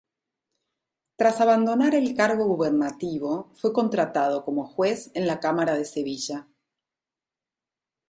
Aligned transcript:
Tras 1.15 1.41
abandonar 1.41 1.93
el 1.93 2.15
cargo 2.15 2.45
gubernativo 2.47 3.51
fue 3.53 3.71
contratado 3.71 4.43
como 4.43 4.65
juez 4.65 5.11
en 5.13 5.27
la 5.27 5.39
Cámara 5.39 5.75
de 5.75 5.85
Sevilla. 5.85 6.47